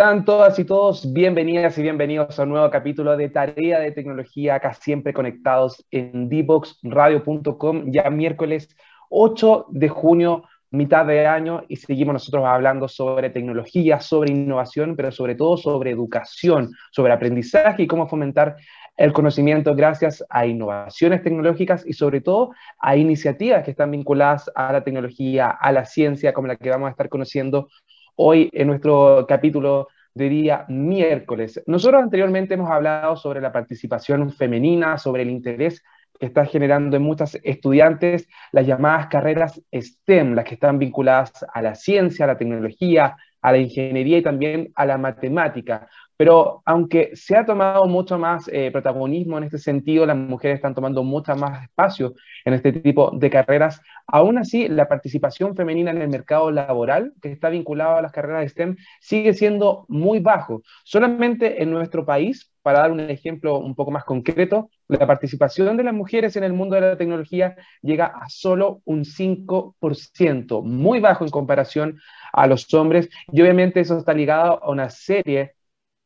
[0.00, 1.12] ¿Cómo están todas y todos?
[1.12, 6.30] Bienvenidas y bienvenidos a un nuevo capítulo de Tarea de Tecnología, acá siempre conectados en
[6.30, 8.74] dboxradio.com, ya miércoles
[9.10, 15.12] 8 de junio, mitad de año, y seguimos nosotros hablando sobre tecnología, sobre innovación, pero
[15.12, 18.56] sobre todo sobre educación, sobre aprendizaje y cómo fomentar
[18.96, 24.72] el conocimiento gracias a innovaciones tecnológicas y sobre todo a iniciativas que están vinculadas a
[24.72, 27.68] la tecnología, a la ciencia, como la que vamos a estar conociendo
[28.16, 31.62] hoy en nuestro capítulo de día miércoles.
[31.66, 35.82] Nosotros anteriormente hemos hablado sobre la participación femenina, sobre el interés
[36.18, 41.62] que está generando en muchas estudiantes las llamadas carreras STEM, las que están vinculadas a
[41.62, 45.88] la ciencia, a la tecnología, a la ingeniería y también a la matemática.
[46.16, 50.74] Pero aunque se ha tomado mucho más eh, protagonismo en este sentido, las mujeres están
[50.74, 56.02] tomando mucho más espacio en este tipo de carreras, aún así la participación femenina en
[56.02, 60.62] el mercado laboral, que está vinculado a las carreras de STEM, sigue siendo muy bajo.
[60.84, 65.84] Solamente en nuestro país, para dar un ejemplo un poco más concreto, la participación de
[65.84, 71.24] las mujeres en el mundo de la tecnología llega a solo un 5%, muy bajo
[71.24, 72.00] en comparación
[72.32, 75.54] a los hombres, y obviamente eso está ligado a una serie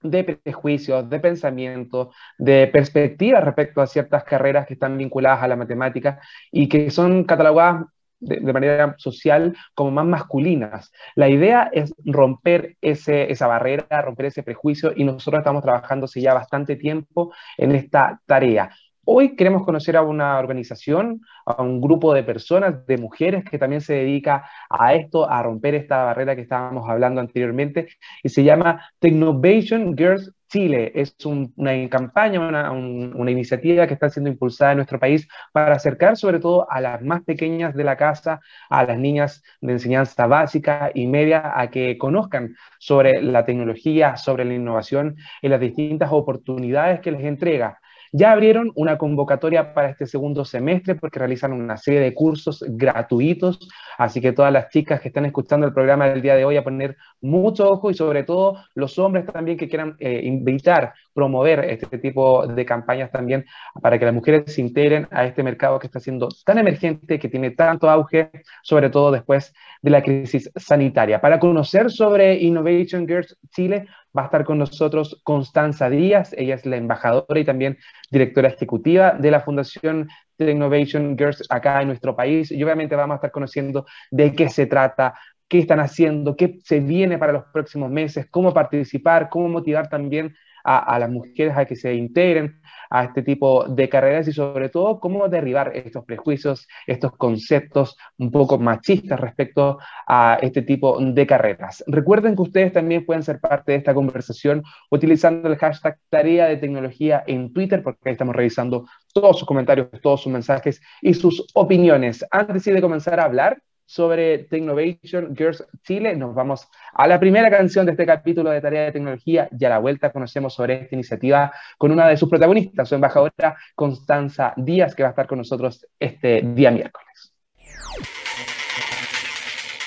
[0.03, 5.57] de prejuicios, de pensamiento, de perspectivas respecto a ciertas carreras que están vinculadas a la
[5.57, 6.21] matemática
[6.53, 7.87] y que son catalogadas
[8.25, 10.93] de, manera social como más masculinas.
[11.15, 16.21] La idea es romper ese, esa barrera, romper ese prejuicio y nosotros estamos trabajando hace
[16.21, 18.71] ya bastante tiempo en esta tarea.
[19.07, 23.83] Hoy queremos conocer a una organización, a un grupo de personas, de mujeres que también
[23.83, 27.89] se dedica a esto, a romper esta barrera que estábamos hablando anteriormente,
[28.23, 30.91] y se llama Technovation Girls Chile.
[30.95, 36.17] Es una campaña, una, una, iniciativa que está siendo impulsada en nuestro país para acercar
[36.17, 40.91] sobre todo a las más pequeñas de la casa, a las niñas de enseñanza básica
[40.95, 47.01] y media, a que conozcan sobre la tecnología, sobre la innovación y las distintas oportunidades
[47.01, 47.81] que les entrega
[48.17, 53.69] ya abrieron una convocatoria para este segundo semestre porque realizan una serie de cursos gratuitos,
[53.99, 56.63] así que todas las chicas que están escuchando el programa del día de hoy a
[56.63, 61.99] poner mucho ojo y sobre todo los hombres también que quieran eh, invitar, promover este
[61.99, 63.47] tipo de campañas también
[63.83, 67.29] para que las mujeres se integren a este mercado que está siendo tan emergente, que
[67.29, 68.31] tiene tanto auge,
[68.63, 69.53] sobre todo después
[69.83, 71.21] de la crisis sanitaria.
[71.21, 76.67] Para conocer sobre Innovation Girls Chile, va a estar con nosotros Constanza Díaz, ella es
[76.67, 77.79] la embajadora y también
[78.11, 80.09] directora ejecutiva de la Fundación
[80.39, 82.51] Innovation Girls acá en nuestro país.
[82.51, 85.15] Y obviamente vamos a estar conociendo de qué se trata,
[85.49, 90.35] qué están haciendo, qué se viene para los próximos meses, cómo participar, cómo motivar también
[90.65, 92.61] a, las mujeres a que se integren
[92.91, 98.31] a este tipo de carreras y sobre todo cómo derribar estos prejuicios, estos conceptos un
[98.31, 101.85] poco machistas respecto a este tipo de carreras.
[101.87, 106.57] Recuerden que ustedes también pueden ser parte de esta conversación utilizando el hashtag tarea de
[106.57, 111.47] tecnología en Twitter porque ahí estamos revisando todos sus comentarios, todos sus mensajes y sus
[111.55, 112.25] opiniones.
[112.31, 116.17] Antes de comenzar a hablar, sobre Technovation Girls Chile.
[116.17, 119.69] Nos vamos a la primera canción de este capítulo de Tarea de Tecnología y a
[119.69, 124.95] la vuelta conocemos sobre esta iniciativa con una de sus protagonistas, su embajadora Constanza Díaz,
[124.95, 127.35] que va a estar con nosotros este día miércoles.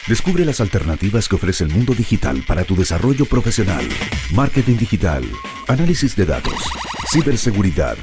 [0.08, 3.84] Descubre las alternativas que ofrece el mundo digital para tu desarrollo profesional.
[4.34, 5.22] Marketing digital,
[5.68, 6.72] análisis de datos,
[7.12, 7.98] ciberseguridad,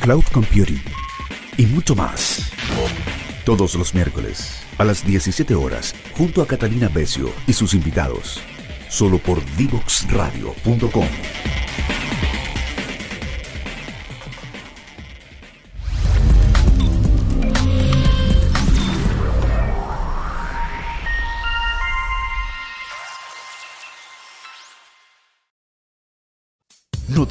[0.00, 0.80] cloud computing
[1.58, 2.51] y mucho más.
[3.44, 8.40] Todos los miércoles a las 17 horas junto a Catalina Becio y sus invitados.
[8.88, 11.51] Solo por divoxradio.com.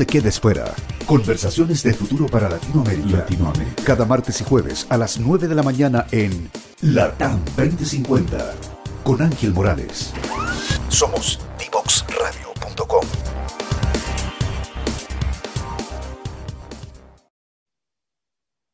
[0.01, 0.65] te quedes fuera.
[1.05, 3.17] Conversaciones de futuro para Latinoamérica.
[3.17, 3.83] Latinoamérica.
[3.85, 6.49] Cada martes y jueves a las 9 de la mañana en
[6.81, 8.55] Latam 2050
[9.03, 10.11] con Ángel Morales.
[10.89, 13.05] Somos divoxradio.com.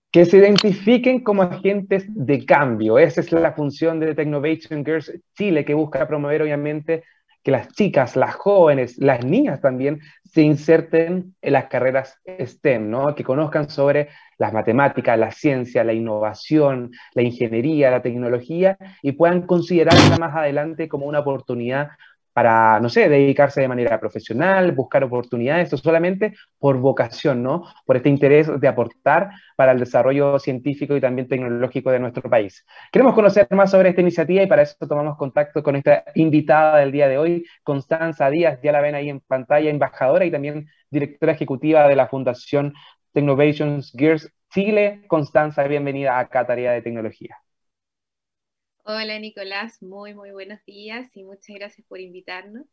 [0.09, 2.97] Que se identifiquen como agentes de cambio.
[2.97, 7.03] Esa es la función de Technovation Girls Chile, que busca promover obviamente
[7.43, 13.15] que las chicas, las jóvenes, las niñas también se inserten en las carreras STEM, ¿no?
[13.15, 19.43] que conozcan sobre las matemáticas, la ciencia, la innovación, la ingeniería, la tecnología y puedan
[19.43, 21.89] considerarla más adelante como una oportunidad
[22.37, 27.63] para, no sé, dedicarse de manera profesional, buscar oportunidades, o solamente por vocación, ¿no?
[27.83, 32.63] Por este interés de aportar para el desarrollo científico y también tecnológico de nuestro país.
[32.91, 36.91] Queremos conocer más sobre esta iniciativa y para eso tomamos contacto con esta invitada del
[36.91, 41.31] día de hoy, Constanza Díaz, ya la ven ahí en pantalla, embajadora y también directora
[41.31, 42.75] ejecutiva de la Fundación
[43.13, 45.01] Technovations Gears Chile.
[45.07, 47.35] Constanza, bienvenida a Cataría de Tecnología.
[48.87, 52.65] Hola Nicolás, muy muy buenos días y muchas gracias por invitarnos.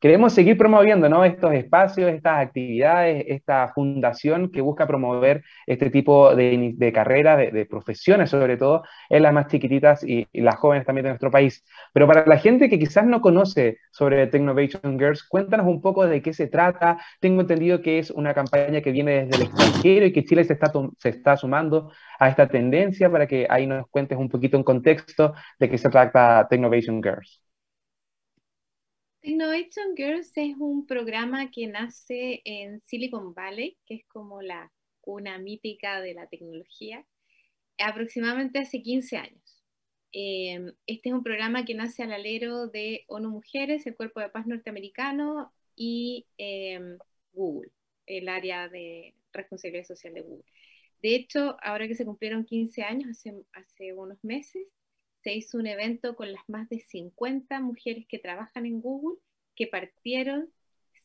[0.00, 1.24] Queremos seguir promoviendo ¿no?
[1.24, 7.66] estos espacios, estas actividades, esta fundación que busca promover este tipo de, de carreras, de,
[7.66, 11.64] profesiones sobre todo, en las más chiquititas y, las jóvenes también de nuestro país.
[11.92, 16.22] Pero para la gente que quizás no conoce sobre Technovation Girls, cuéntanos un poco de
[16.22, 16.98] qué se trata.
[17.18, 20.52] Tengo entendido que es una campaña que viene desde el extranjero y que Chile se
[20.52, 21.90] está, se está sumando
[22.20, 25.90] a esta tendencia para que ahí nos cuentes un poquito en contexto de qué se
[25.90, 27.47] trata Technovation Girls.
[29.28, 34.72] Technovation Girls es un programa que nace en Silicon Valley, que es como la
[35.02, 37.04] cuna mítica de la tecnología,
[37.76, 39.62] aproximadamente hace 15 años.
[40.12, 44.30] Em, este es un programa que nace al alero de ONU Mujeres, el Cuerpo de
[44.30, 46.96] Paz norteamericano y em,
[47.34, 47.70] Google,
[48.06, 50.50] el área de responsabilidad social de Google.
[51.02, 54.66] De hecho, ahora que se cumplieron 15 años, hace, hace unos meses,
[55.22, 59.18] se hizo un evento con las más de 50 mujeres que trabajan en Google
[59.54, 60.50] que partieron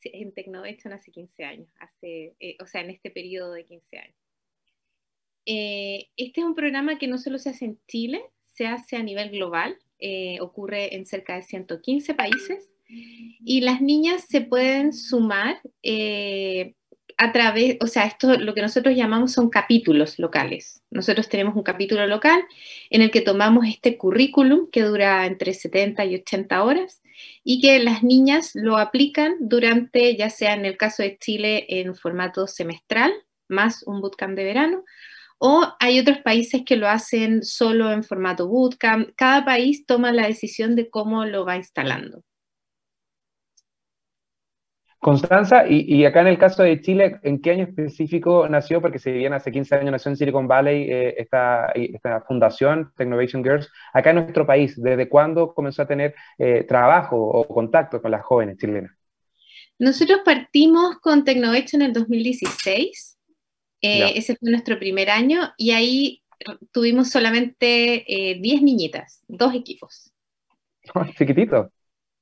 [0.03, 4.15] en Tecnovation hace 15 años, hace, eh, o sea, en este periodo de 15 años.
[5.45, 9.03] Eh, este es un programa que no solo se hace en Chile, se hace a
[9.03, 15.59] nivel global, eh, ocurre en cerca de 115 países y las niñas se pueden sumar
[17.23, 20.83] a través, o sea, esto lo que nosotros llamamos son capítulos locales.
[20.91, 22.43] Nosotros tenemos un capítulo local
[22.89, 27.01] en el que tomamos este currículum que dura entre 70 y 80 horas
[27.45, 31.95] y que las niñas lo aplican durante, ya sea en el caso de Chile, en
[31.95, 33.13] formato semestral,
[33.47, 34.83] más un bootcamp de verano,
[35.37, 39.11] o hay otros países que lo hacen solo en formato bootcamp.
[39.15, 42.23] Cada país toma la decisión de cómo lo va instalando.
[45.03, 48.81] Constanza, y, acá en el caso de Chile, ¿en qué año específico nació?
[48.81, 51.71] Porque si bien hace 15 años nació en Silicon Valley eh, esta,
[52.25, 57.47] fundación, Technovation Girls, acá en nuestro país, ¿desde cuándo comenzó a tener eh, trabajo o
[57.47, 58.91] contacto con las jóvenes chilenas?
[59.77, 63.19] Nosotros partimos con Technovation en el 2016,
[63.81, 66.23] eh, ese fue nuestro primer año, y ahí
[66.71, 68.05] tuvimos solamente
[68.39, 70.13] 10 niñitas, dos equipos.
[71.17, 71.69] Chiquitito.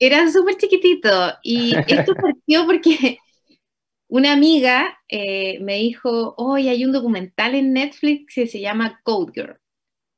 [0.03, 1.09] Era súper chiquitito
[1.43, 3.19] y esto partió porque
[4.07, 9.31] una amiga eh, me dijo, hoy hay un documental en Netflix que se llama Code
[9.35, 9.59] Girl.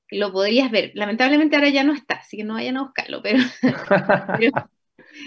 [0.09, 0.93] Lo podrías ver.
[0.95, 3.39] Lamentablemente ahora ya no está, así que no vayan a buscarlo, pero,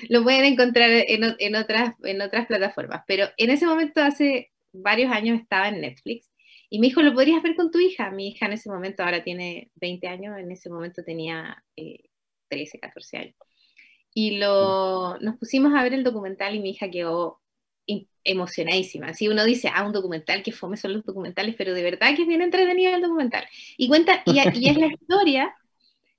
[0.08, 3.02] lo pueden encontrar en, otras, en otras plataformas.
[3.06, 6.30] Pero en ese momento, hace varios años, estaba en Netflix
[6.70, 8.10] y me dijo, ¿lo podrías ver con tu hija?
[8.10, 11.62] Mi hija en ese momento ahora tiene 20 años, en ese momento tenía
[12.48, 13.36] 13, eh, 14 años.
[14.18, 17.42] Y lo, nos pusimos a ver el documental y mi hija quedó
[18.24, 19.12] emocionadísima.
[19.12, 22.22] Si uno dice, ah, un documental, que fome son los documentales, pero de verdad que
[22.22, 23.46] es bien entretenido el documental.
[23.76, 25.54] Y cuenta, y, es la historia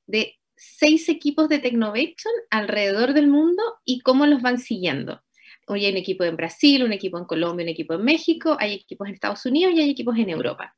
[0.06, 5.24] de seis equipos de Technovation alrededor del mundo y cómo los van siguiendo.
[5.66, 8.76] Hoy hay un equipo en Brasil, un equipo en Colombia, un equipo en México, hay
[8.76, 10.76] equipos en Estados Unidos y hay equipos en Europa.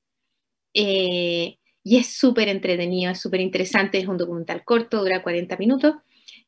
[0.74, 5.96] Eh, y es súper entretenido, es súper interesante, es un documental corto, dura 40 minutos,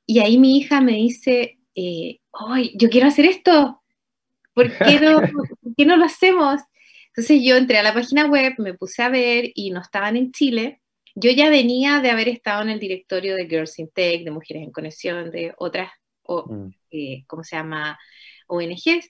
[0.05, 2.19] y ahí mi hija me dice, eh,
[2.75, 3.81] yo quiero hacer esto,
[4.53, 5.21] ¿por qué, no,
[5.77, 6.61] qué no lo hacemos?
[7.07, 10.31] Entonces yo entré a la página web, me puse a ver y no estaban en
[10.31, 10.81] Chile.
[11.13, 14.63] Yo ya venía de haber estado en el directorio de Girls in Tech, de Mujeres
[14.63, 15.91] en Conexión, de otras,
[16.23, 16.73] o, mm.
[16.91, 17.99] eh, ¿cómo se llama?
[18.47, 19.09] ONGs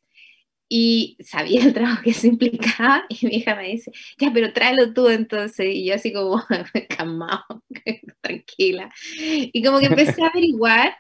[0.74, 4.94] y sabía el trabajo que eso implicaba y mi hija me dice, ya, pero tráelo
[4.94, 6.42] tú entonces, y yo así como,
[6.98, 7.62] calmado,
[8.22, 10.96] tranquila, y como que empecé a averiguar,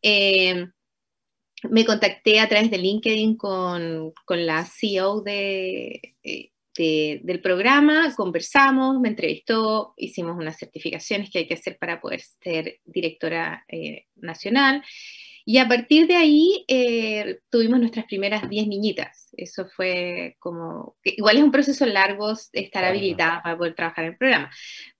[0.00, 0.68] eh,
[1.64, 8.14] me contacté a través de LinkedIn con, con la CEO de, eh, de, del programa,
[8.16, 14.06] conversamos, me entrevistó, hicimos unas certificaciones que hay que hacer para poder ser directora eh,
[14.16, 14.82] nacional,
[15.44, 19.28] y a partir de ahí eh, tuvimos nuestras primeras 10 niñitas.
[19.36, 24.16] Eso fue como, igual es un proceso largo estar habilitada para poder trabajar en el
[24.16, 24.50] programa,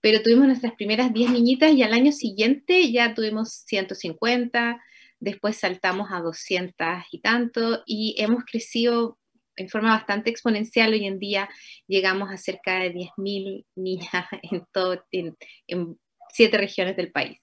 [0.01, 4.81] pero tuvimos nuestras primeras 10 niñitas y al año siguiente ya tuvimos 150,
[5.19, 6.75] después saltamos a 200
[7.11, 9.19] y tanto y hemos crecido
[9.61, 10.93] en forma bastante exponencial.
[10.93, 11.49] Hoy en día
[11.87, 15.97] llegamos a cerca de 10.000 niñas en, todo, en
[16.29, 17.39] siete regiones del país.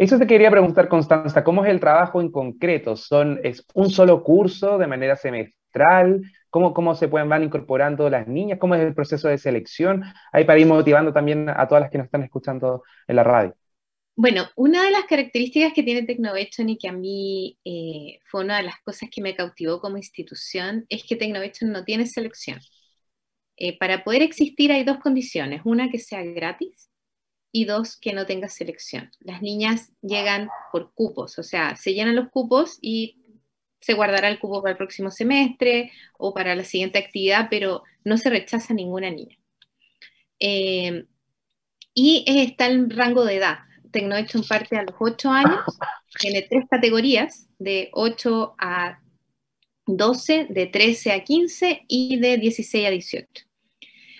[0.00, 2.96] Eso te quería preguntar, Constanza, ¿cómo es el trabajo en concreto?
[2.96, 6.22] ¿Son, ¿Es un solo curso de manera semestral?
[6.48, 8.58] ¿Cómo, ¿Cómo se pueden van incorporando las niñas?
[8.58, 10.02] ¿Cómo es el proceso de selección?
[10.32, 13.54] Ahí para ir motivando también a todas las que nos están escuchando en la radio.
[14.22, 18.58] Bueno, una de las características que tiene Technovation y que a mí eh, fue una
[18.58, 22.60] de las cosas que me cautivó como institución es que Technovation no tiene selección.
[23.56, 26.90] Eh, para poder existir hay dos condiciones, una que sea gratis
[27.50, 29.10] y dos, que no tenga selección.
[29.20, 33.16] Las niñas llegan por cupos, o sea, se llenan los cupos y
[33.80, 38.18] se guardará el cupo para el próximo semestre o para la siguiente actividad, pero no
[38.18, 39.38] se rechaza ninguna niña.
[40.38, 41.06] Eh,
[41.94, 43.69] y está el rango de edad.
[43.90, 45.60] Tecnohecho parte a los 8 años,
[46.18, 49.00] tiene tres categorías, de 8 a
[49.86, 53.50] 12, de 13 a 15 y de 16 a 18.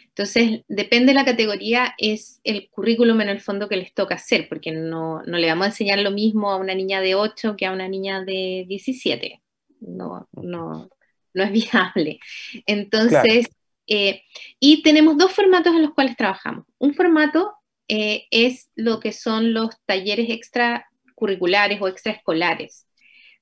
[0.09, 4.49] Entonces, depende de la categoría, es el currículum en el fondo que les toca hacer,
[4.49, 7.73] porque no, le vamos a enseñar lo mismo a una niña de 8 que a
[7.73, 9.41] una niña de 17.
[9.81, 10.91] No, no,
[11.33, 12.19] no es viable.
[12.67, 13.49] Entonces,
[13.87, 14.23] eh,
[14.59, 16.67] y tenemos dos formatos en los cuales trabajamos.
[16.79, 17.55] Un formato
[17.91, 22.87] eh, es lo que son los talleres extracurriculares o extraescolares,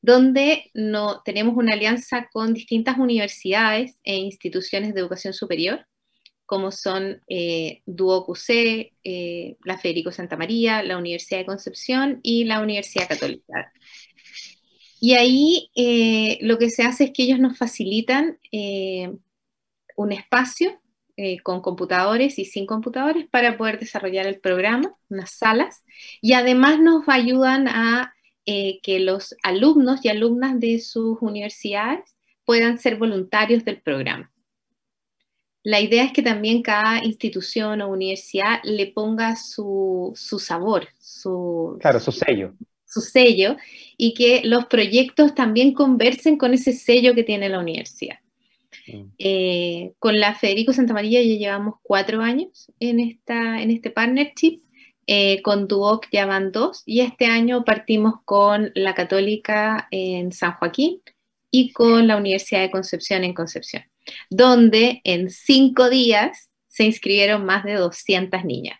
[0.01, 5.87] donde no, tenemos una alianza con distintas universidades e instituciones de educación superior
[6.49, 12.45] como son eh, Duo QC, eh, la Federico Santa María, la Universidad de Concepción y
[12.45, 13.71] la Universidad Católica.
[14.99, 20.81] Y ahí eh, lo que se hace es que ellos nos facilitan un espacio
[21.43, 25.83] con computadores y sin computadores para poder desarrollar el programa, unas salas,
[26.21, 32.97] y además nos ayudan a que los alumnos y alumnas de sus universidades puedan ser
[32.97, 34.33] voluntarios del programa.
[35.63, 42.01] La idea es que también cada institución o universidad le ponga su, sabor, su, claro,
[42.01, 42.55] su sello.
[42.87, 43.57] Su sello
[43.99, 48.17] y que los proyectos también conversen con ese sello que tiene la universidad.
[49.19, 54.63] Eh, con la Federico Santa María ya llevamos cuatro años en, esta, en este partnership.
[55.11, 60.53] Eh, con Duoc ya van dos y este año partimos con la Católica en San
[60.53, 61.01] Joaquín
[61.51, 63.85] y con la Universidad de Concepción en Concepción
[64.31, 68.79] donde en cinco días se inscribieron más de 200 niñas.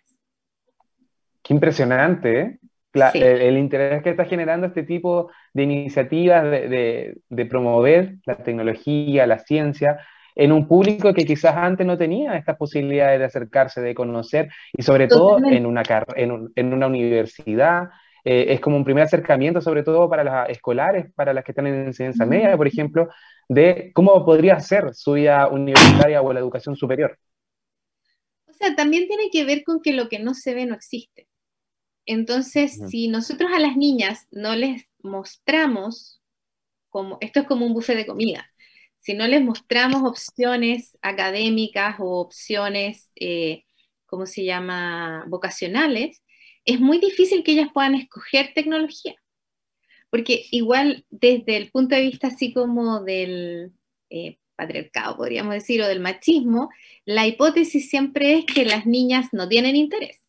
[1.43, 2.58] Qué impresionante, ¿eh?
[2.93, 9.99] El, interés que está generando este tipo de iniciativas de, promover la tecnología, la ciencia,
[10.35, 14.83] en un público que quizás antes no tenía estas posibilidades de acercarse, de conocer, y
[14.83, 15.83] sobre todo en una,
[16.15, 17.89] en, una universidad.
[18.25, 21.67] Eh, es como un primer acercamiento, sobre todo para las escolares, para las que están
[21.67, 23.07] en enseñanza media, por ejemplo,
[23.47, 27.17] de cómo podría ser su vida universitaria o la educación superior.
[28.45, 31.28] O sea, también tiene que ver con que lo que no se ve no existe.
[32.05, 36.21] Entonces, si nosotros a las niñas no les mostramos,
[36.89, 38.51] como, esto es como un buffet de comida,
[38.99, 43.63] si no les mostramos opciones académicas o opciones, eh,
[44.05, 46.21] ¿cómo se llama?, vocacionales,
[46.65, 49.15] es muy difícil que ellas puedan escoger tecnología
[50.09, 53.73] porque igual desde el punto de vista así como del
[54.09, 56.69] eh, patriarcado, podríamos decir, o del machismo,
[57.05, 60.19] la hipótesis siempre es que las niñas no tienen interés.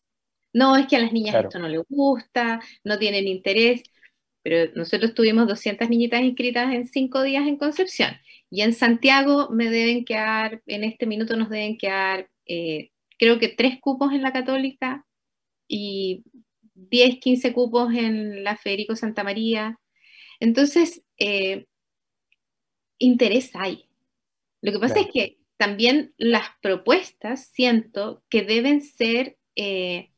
[0.53, 3.83] No es que a las niñas esto no les gusta, no tienen interés,
[4.43, 8.17] pero nosotros tuvimos 200 niñitas inscritas en cinco días en Concepción
[8.49, 13.47] y en Santiago me deben quedar, en este minuto nos deben quedar, eh, creo que
[13.47, 15.05] tres cupos en la católica
[15.67, 16.23] y
[16.73, 19.79] 10, 15 cupos en la Federico Santa María.
[20.39, 21.65] Entonces, eh,
[22.97, 23.85] interés hay.
[24.61, 30.10] Lo que pasa es que también las propuestas siento que deben ser, eh,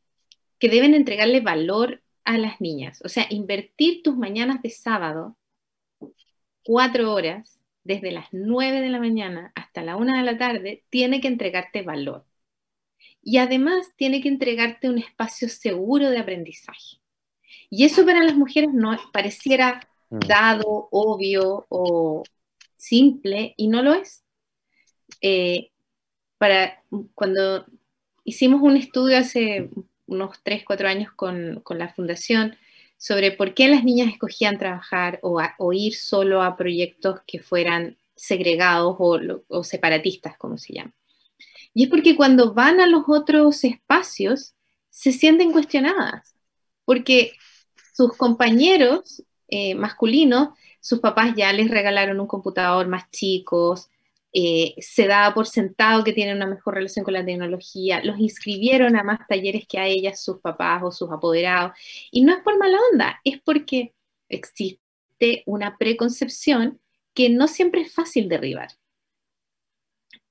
[0.63, 3.01] que deben entregarle valor a las niñas.
[3.03, 5.35] O sea, invertir tus mañanas de sábado,
[6.63, 11.19] cuatro horas, desde las nueve de la mañana hasta la una de la tarde, tiene
[11.19, 12.25] que entregarte valor
[13.21, 17.01] y además tiene que entregarte un espacio seguro de aprendizaje.
[17.69, 20.19] Y eso para las mujeres no pareciera mm.
[20.19, 22.23] dado, obvio o
[22.77, 24.23] simple, y no lo es.
[25.19, 25.71] Eh,
[26.37, 26.81] para,
[27.15, 27.65] cuando
[28.23, 29.69] hicimos un estudio hace
[30.13, 32.55] unos 3, 4 años con, con, la fundación
[32.97, 38.95] sobre por qué las niñas escogían trabajar o, ir solo a proyectos que fueran segregados
[38.99, 40.93] o, o separatistas, como se llama.
[41.73, 44.53] Y es porque cuando van a los otros espacios
[44.89, 46.35] se sienten cuestionadas,
[46.85, 47.33] porque
[47.93, 53.89] sus compañeros eh, masculinos, sus papás ya les regalaron un computador más chicos,
[54.35, 58.95] eh, se daba por sentado que tienen una mejor relación con la tecnología, los inscribieron
[58.95, 61.77] a más talleres que a ellas, sus papás o sus apoderados.
[62.11, 63.93] Y no es por mala onda, es porque
[64.29, 66.79] existe una preconcepción
[67.13, 68.69] que no siempre es fácil derribar.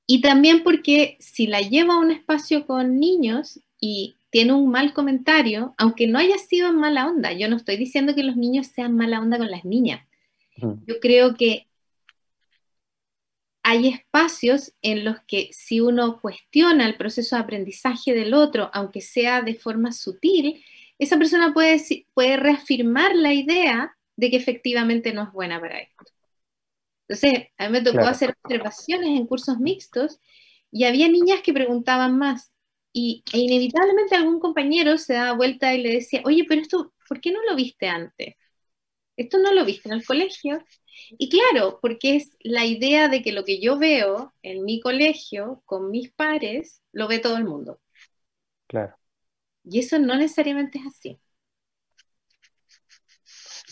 [0.04, 4.94] Y también porque si la llevo a un espacio con niños y tiene un mal
[4.94, 8.66] comentario, aunque no haya sido en mala onda, yo no estoy diciendo que los niños
[8.66, 10.04] sean mala onda con las niñas.
[10.56, 11.66] Yo creo que
[13.62, 19.00] hay espacios en los que si uno cuestiona el proceso de aprendizaje del otro, aunque
[19.00, 20.64] sea de forma sutil,
[20.99, 21.81] esa persona puede,
[22.14, 26.04] puede reafirmar la idea de que efectivamente no es buena para esto.
[27.09, 30.21] Entonces, a mí me tocó hacer observaciones en cursos mixtos
[30.71, 32.52] y había niñas que preguntaban más
[32.92, 37.21] y e inevitablemente algún compañero se daba vuelta y le decía, oye, pero esto, ¿por
[37.21, 38.35] qué no lo viste antes?
[39.16, 40.62] Esto no lo viste en el colegio.
[41.18, 45.62] Y claro, porque es la idea de que lo que yo veo en mi colegio
[45.66, 47.80] con mis pares, lo ve todo el mundo.
[48.66, 48.96] Claro.
[49.64, 51.20] Y eso no necesariamente es así.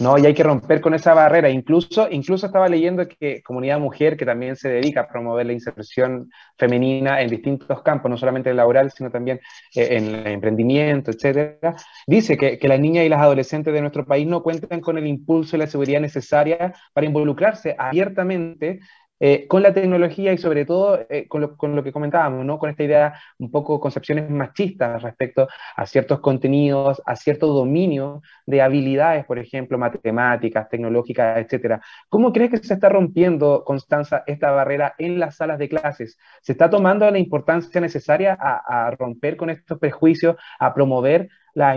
[0.00, 1.50] No, y hay que romper con esa barrera.
[1.50, 6.30] Incluso, incluso estaba leyendo que Comunidad Mujer, que también se dedica a promover la inserción
[6.56, 9.40] femenina en distintos campos, no solamente en el laboral, sino también
[9.74, 11.76] eh, en el emprendimiento, etcétera,
[12.06, 15.06] dice que, que las niñas y las adolescentes de nuestro país no cuentan con el
[15.06, 18.80] impulso y la seguridad necesaria para involucrarse abiertamente
[19.22, 22.58] eh, con la tecnología y sobre todo eh, con, lo, que comentábamos, ¿no?
[22.58, 25.46] con esta idea, un poco concepciones machistas respecto
[25.76, 31.82] a ciertos contenidos, a cierto dominio de habilidades, por ejemplo, matemáticas, tecnológicas, etc.
[32.08, 36.18] ¿Cómo crees que se está rompiendo, Constanza, esta barrera en las salas de clases?
[36.40, 41.76] ¿Se está tomando la importancia necesaria a, romper con estos prejuicios, a promover la,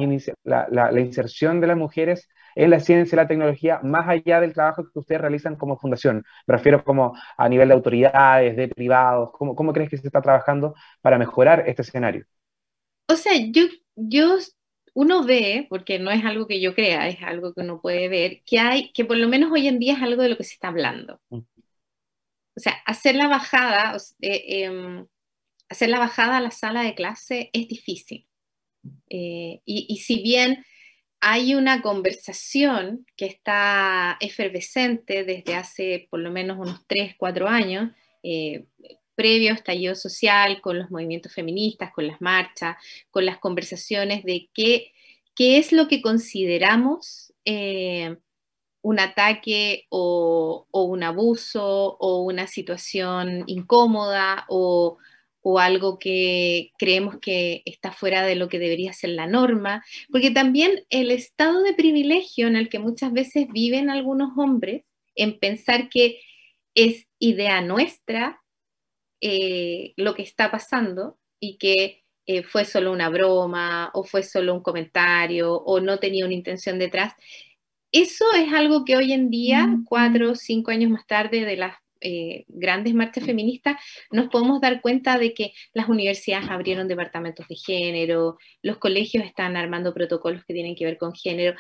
[0.70, 4.84] la inserción de las mujeres en la ciencia y la tecnología, más allá del trabajo
[4.92, 6.24] que ustedes realizan como fundación.
[6.48, 10.22] Me refiero como a nivel de autoridades, de privados, ¿cómo, cómo crees que se está
[10.22, 12.26] trabajando para mejorar este escenario?
[13.08, 13.64] O sea, yo,
[13.96, 14.38] yo,
[14.94, 18.42] uno ve, porque no es algo que yo crea, es algo que uno puede ver,
[18.46, 20.54] que hay, que por lo menos hoy en día es algo de lo que se
[20.54, 21.20] está hablando.
[21.30, 21.40] Mm.
[22.56, 25.08] O sea, hacer la bajada, eh, em,
[25.70, 28.28] hacer la bajada a la sala de clase es difícil.
[29.10, 30.64] Eh, y, y, si bien
[31.26, 37.92] hay una conversación que está efervescente desde hace por lo menos unos 3, 4 años,
[38.24, 38.66] eh,
[39.16, 42.76] previo estallido social, con los movimientos feministas, con las marchas,
[43.10, 44.92] con las conversaciones de qué,
[45.34, 48.18] qué es lo que consideramos eh,
[48.82, 54.98] un ataque o, o, un abuso o una situación incómoda o
[55.44, 60.32] o algo que creemos que está fuera de lo que debería ser la norma, porque
[60.32, 64.84] también el estado de privilegio en el que muchas veces viven algunos hombres,
[65.16, 66.22] en pensar que
[66.76, 68.42] es idea nuestra
[69.22, 74.54] eh, lo que está pasando y que eh, fue solo una broma o fue solo
[74.54, 77.14] un comentario o no tenía una intención detrás.
[77.92, 81.76] Eso es algo que hoy en día, cuatro o cinco años más tarde de las
[82.04, 83.78] eh, grandes marchas feministas,
[84.12, 89.58] nos podemos dar cuenta de que las universidades abrieron departamentos de género, los colegios están
[89.58, 91.56] armando protocolos que tienen que ver con género.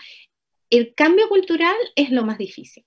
[0.69, 2.86] El cambio cultural es lo más difícil.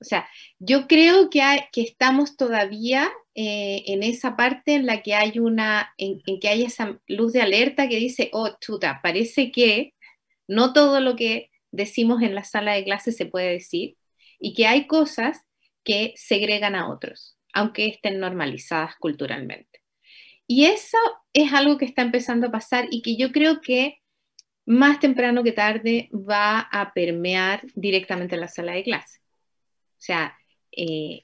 [0.00, 1.40] O sea, yo creo que,
[1.72, 6.48] que estamos todavía eh, en esa parte en la que hay una, en, en, que
[6.48, 9.94] hay esa luz de alerta que dice, oh, chuta, parece que
[10.48, 13.96] no todo lo que decimos en la sala de clase se puede decir
[14.38, 15.45] y que hay cosas
[15.86, 19.80] que segregan a otros, aunque estén normalizadas culturalmente.
[20.48, 20.98] Y eso
[21.32, 24.00] es algo que está empezando a pasar y que yo creo que
[24.66, 29.20] más temprano que tarde va a permear directamente en la sala de clase.
[29.92, 30.36] O sea,
[30.72, 31.22] eh,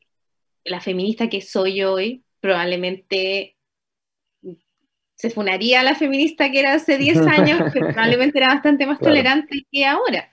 [0.64, 3.56] la feminista que soy hoy probablemente
[5.16, 9.00] se funaría a la feminista que era hace 10 años, que probablemente era bastante más
[9.00, 10.30] tolerante que ahora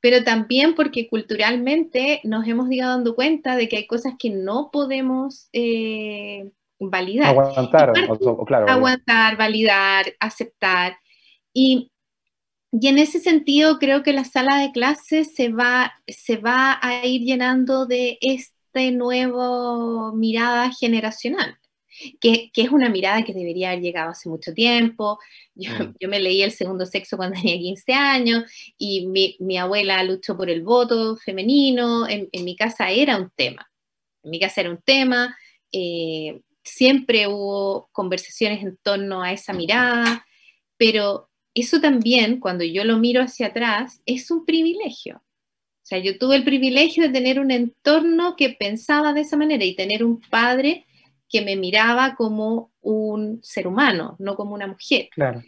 [0.00, 4.70] pero también porque culturalmente nos hemos ido dando cuenta de que hay cosas que no
[4.72, 7.28] podemos eh, validar.
[7.28, 7.92] Aguantar,
[8.46, 8.68] claro.
[8.68, 10.96] Aguantar, validar, aceptar.
[11.52, 11.90] Y,
[12.72, 17.04] y, en ese sentido creo que la sala de clases se va, se va a
[17.06, 21.59] ir llenando de este nuevo mirada generacional
[22.20, 25.18] que, es una mirada que debería haber llegado hace mucho tiempo.
[25.54, 25.94] Yo, mm.
[26.00, 28.44] yo me leí El segundo sexo cuando tenía 15 años
[28.78, 33.30] y mi, mi abuela luchó por el voto femenino, en, en, mi casa era un
[33.34, 33.70] tema,
[34.22, 35.36] en mi casa era un tema,
[35.72, 40.26] eh, siempre hubo conversaciones en torno a esa mirada,
[40.76, 45.16] pero eso también, cuando yo lo miro hacia atrás, es un privilegio.
[45.16, 49.64] O sea, yo tuve el privilegio de tener un entorno que pensaba de esa manera
[49.64, 50.86] y tener un padre
[51.30, 55.08] que me miraba como un ser humano, no como una mujer.
[55.12, 55.42] Claro.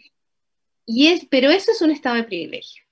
[0.85, 2.83] Y es, pero eso es un estado de privilegio.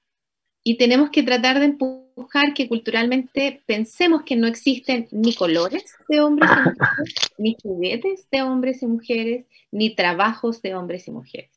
[0.63, 6.21] Y tenemos que tratar de empujar que culturalmente pensemos que no existen ni colores de
[6.21, 11.51] hombres y mujeres, ni juguetes de hombres y mujeres, ni trabajos de hombres y mujeres.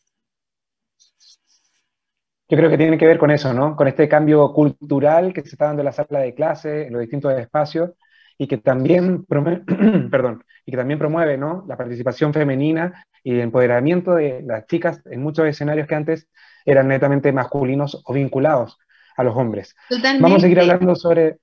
[2.48, 3.74] Yo creo que tiene que ver con eso, ¿no?
[3.74, 7.00] Con este cambio cultural que se está dando en la sala de clase, en los
[7.00, 7.90] distintos espacios,
[8.38, 9.24] y que también,
[10.10, 11.64] perdón, y que también promueve ¿no?
[11.68, 16.28] la participación femenina y el empoderamiento de las chicas en muchos escenarios que antes
[16.64, 18.78] eran netamente masculinos o vinculados
[19.16, 19.74] a los hombres.
[19.88, 20.22] Totalmente.
[20.22, 21.38] Vamos a seguir hablando sobre...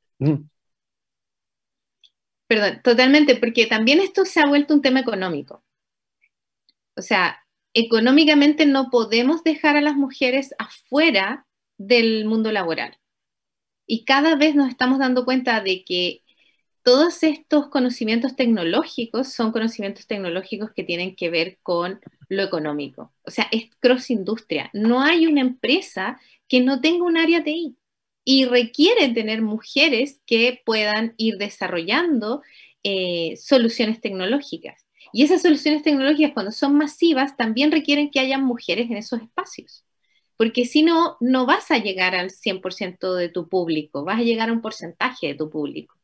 [2.48, 5.64] Perdón, totalmente, porque también esto se ha vuelto un tema económico.
[6.98, 7.42] O sea,
[7.74, 11.46] económicamente no podemos dejar a las mujeres afuera
[11.78, 12.98] del mundo laboral.
[13.88, 16.24] Y cada vez nos estamos dando cuenta de que
[16.84, 23.14] todos estos conocimientos tecnológicos son conocimientos tecnológicos que tienen que ver con lo económico.
[23.24, 24.70] O sea, es cross industria.
[24.74, 27.78] No hay una empresa que no tenga un área TI
[28.24, 32.42] y requiere tener mujeres que puedan ir desarrollando
[32.84, 34.86] eh, soluciones tecnológicas.
[35.14, 39.86] Y esas soluciones tecnológicas, cuando son masivas, también requieren que haya mujeres en esos espacios.
[40.38, 44.50] Porque si no, no vas a llegar al 100% de tu público, vas a llegar
[44.50, 46.01] a un porcentaje de tu público.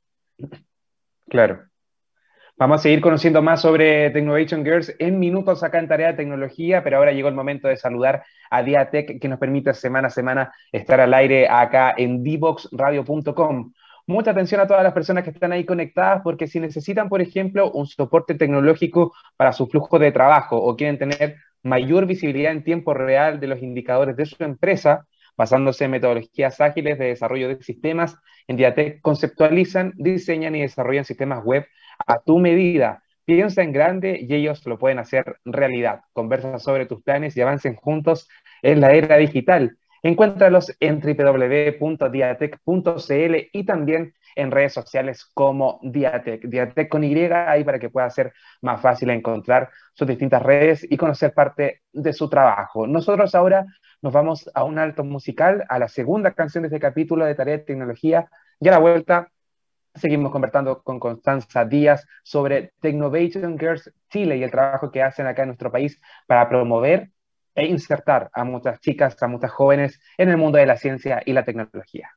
[1.29, 1.67] Claro.
[2.59, 6.83] Vamos a seguir conociendo más sobre Technovation Girls en minutos acá en Tarea de Tecnología,
[6.83, 10.51] pero ahora llegó el momento de saludar a Diatec, que nos permite semana a semana
[10.71, 13.73] estar al aire acá en divoxradio.com.
[14.07, 17.71] Mucha atención a todas las personas que están ahí conectadas, porque si necesitan, por ejemplo,
[17.71, 22.95] un soporte tecnológico para su flujo de trabajo o quieren tener mayor visibilidad en tiempo
[22.95, 25.05] real de los indicadores de su empresa,
[25.37, 31.43] basándose en metodologías ágiles de desarrollo de sistemas, en Diatec conceptualizan, diseñan y desarrollan sistemas
[31.43, 31.65] web
[32.05, 33.03] a tu medida.
[33.25, 36.01] Piensa en grande y ellos lo pueden hacer realidad.
[36.13, 38.29] Conversa sobre tus planes y avancen juntos
[38.61, 39.77] en la era digital.
[40.01, 46.43] Encuéntralos en www.diatec.cl y también en redes sociales como Diatec.
[46.47, 50.95] Diatec con Y ahí para que pueda ser más fácil encontrar sus distintas redes y
[50.95, 52.87] conocer parte de su trabajo.
[52.87, 53.65] Nosotros ahora
[54.01, 57.57] nos vamos a un alto musical, a la segunda canción de este capítulo de Tarea
[57.57, 59.31] de Tecnología y a la vuelta
[59.95, 65.41] seguimos conversando con Constanza Díaz sobre Technovation Girls Chile y el trabajo que hacen acá
[65.41, 67.09] en nuestro país para promover
[67.55, 71.33] e insertar a muchas chicas, a muchas jóvenes en el mundo de la ciencia y
[71.33, 72.16] la tecnología.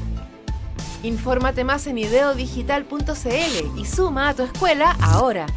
[1.03, 5.47] Infórmate más en ideodigital.cl y suma a tu escuela ahora.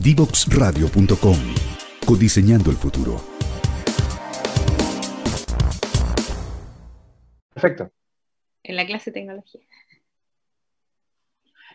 [0.00, 1.36] Divoxradio.com
[2.06, 3.20] Codiseñando el futuro.
[7.52, 7.92] Perfecto.
[8.62, 9.60] En la clase de tecnología.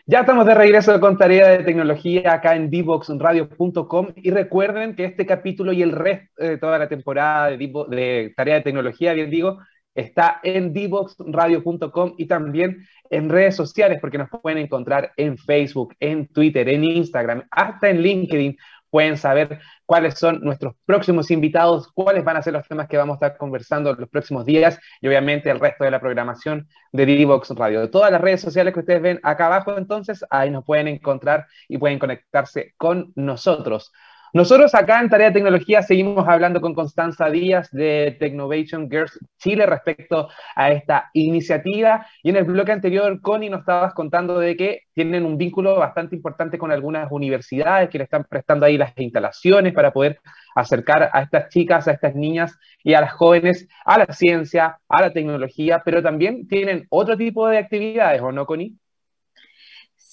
[0.08, 5.26] Ya estamos de regreso con tarea de tecnología acá en divoxradio.com y recuerden que este
[5.26, 9.58] capítulo y el resto de toda la temporada de, de tarea de tecnología, bien digo,
[9.96, 16.28] está en divoxradio.com y también en redes sociales porque nos pueden encontrar en Facebook, en
[16.28, 18.56] Twitter, en Instagram, hasta en LinkedIn
[18.96, 23.12] pueden saber cuáles son nuestros próximos invitados, cuáles van a ser los temas que vamos
[23.20, 27.50] a estar conversando los próximos días y obviamente el resto de la programación de Divox
[27.50, 27.90] Radio.
[27.90, 31.76] Todas las redes sociales que ustedes ven acá abajo, entonces ahí nos pueden encontrar y
[31.76, 33.92] pueden conectarse con nosotros.
[34.32, 39.66] Nosotros acá en Tarea de Tecnología seguimos hablando con Constanza Díaz de Technovation Girls Chile
[39.66, 44.80] respecto a esta iniciativa y en el bloque anterior, Connie, nos estabas contando de que
[44.92, 49.72] tienen un vínculo bastante importante con algunas universidades que le están prestando ahí las instalaciones
[49.72, 50.18] para poder
[50.54, 55.00] acercar a estas chicas, a estas niñas y a las jóvenes a la ciencia, a
[55.00, 58.76] la tecnología, pero también tienen otro tipo de actividades, ¿o no, Connie?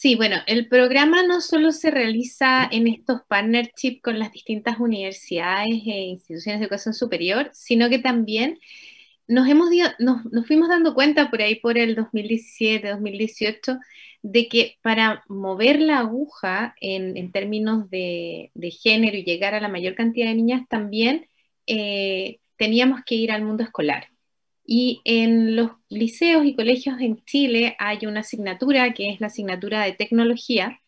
[0.04, 5.82] Sí, bueno, el programa no solo se realiza en estos partnerships con las distintas universidades
[5.86, 8.60] e instituciones de educación superior, sino que también
[9.28, 13.78] nos, hemos, nos, nos fuimos dando cuenta por ahí por el 2017, 2018,
[14.24, 19.96] de que para mover la aguja en, términos de, género y llegar a la mayor
[19.96, 21.30] cantidad de niñas, también
[21.66, 24.13] eh, teníamos que ir al mundo escolar.
[24.66, 29.84] Y en los liceos y colegios en Chile hay una asignatura que es la asignatura
[29.84, 30.80] de tecnología,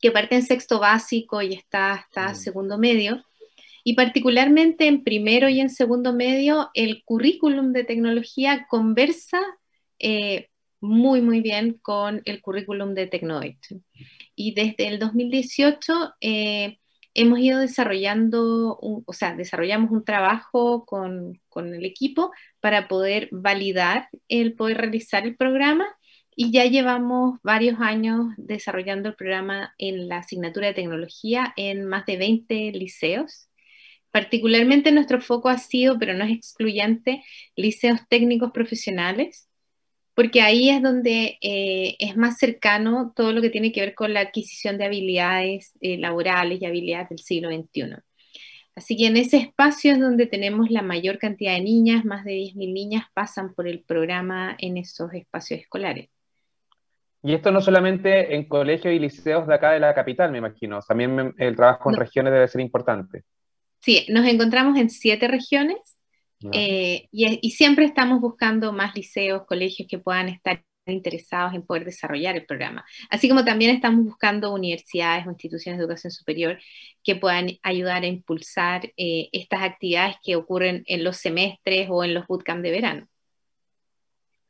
[0.00, 2.34] que parte en sexto básico y está hasta mm.
[2.34, 3.24] segundo medio.
[3.84, 9.40] Y particularmente en primero y en segundo medio, el currículum de tecnología conversa
[10.00, 10.48] eh,
[10.80, 13.56] muy, muy bien con el currículum de Tecnoid.
[14.34, 16.78] Y desde el 2018 eh,
[17.14, 22.32] hemos ido desarrollando, o sea, desarrollamos un trabajo con, con, el equipo
[22.66, 25.86] para poder validar el poder realizar el programa
[26.34, 32.06] y ya llevamos varios años desarrollando el programa en la asignatura de tecnología en más
[32.06, 33.48] de 20 liceos.
[34.10, 37.22] Particularmente nuestro foco ha sido, pero no es excluyente,
[37.54, 39.48] liceos técnicos profesionales,
[40.16, 44.12] porque ahí es donde eh, es más cercano todo lo que tiene que ver con
[44.12, 48.05] la adquisición de habilidades eh, laborales y habilidades del siglo XXI.
[48.76, 52.32] Así que en ese espacio es donde tenemos la mayor cantidad de niñas, más de
[52.32, 56.10] 10.000 niñas pasan por el programa en esos espacios escolares.
[57.22, 60.80] Y esto no solamente en colegios y liceos de acá de la capital, me imagino,
[60.82, 63.24] también el trabajo en regiones debe ser importante.
[63.80, 65.78] Sí, nos encontramos en siete regiones
[66.52, 72.36] eh, y, siempre estamos buscando más liceos, colegios que puedan estar interesados en poder desarrollar
[72.36, 72.84] el programa.
[73.10, 76.58] Así como también estamos buscando universidades o instituciones de educación superior
[77.02, 82.14] que puedan ayudar a impulsar eh, estas actividades que ocurren en los semestres o en
[82.14, 83.08] los bootcamps de verano.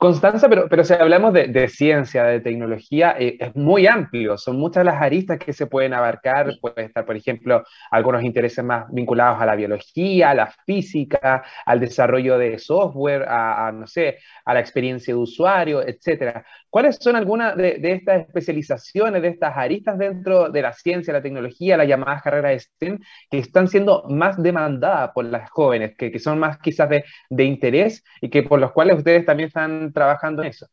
[0.06, 4.84] Constanza, pero, pero si hablamos de, ciencia, de tecnología, eh, es muy amplio, son muchas
[4.84, 9.46] las aristas que se pueden abarcar, puede estar, por ejemplo, algunos intereses más vinculados a
[9.46, 15.12] la biología, a la física, al desarrollo de software, a, no sé, a la experiencia
[15.12, 16.46] de usuario, etcétera.
[16.70, 21.76] ¿Cuáles son algunas de, estas especializaciones, de estas aristas dentro de la ciencia, la tecnología,
[21.76, 26.58] las llamadas carreras STEM, que están siendo más demandadas por las jóvenes, que, son más
[26.58, 30.68] quizás de, de interés y que por los cuales ustedes también están trabajando en eso?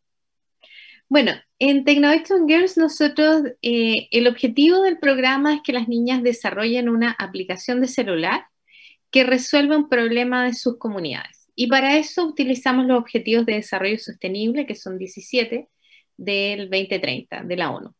[1.07, 6.89] Bueno, en Technovation Girls nosotros, eh, el objetivo del programa es que las niñas desarrollen
[6.89, 8.47] una aplicación de celular
[9.09, 11.47] que resuelva un problema de sus comunidades.
[11.55, 15.69] Y para eso utilizamos los Objetivos de Desarrollo Sostenible, que son 17
[16.17, 17.93] del 2030 de la ONU.